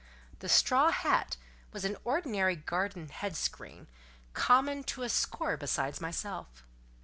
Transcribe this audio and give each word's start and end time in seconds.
The 0.39 0.49
straw 0.49 0.89
hat 0.89 1.37
was 1.73 1.85
an 1.85 1.95
ordinary 2.03 2.55
garden 2.55 3.09
head 3.09 3.35
screen, 3.35 3.85
common 4.33 4.83
to 4.85 5.03
a 5.03 5.09
score 5.09 5.57
besides 5.57 6.01
myself. 6.01 6.63